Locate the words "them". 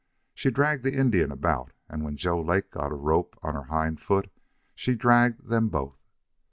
5.47-5.69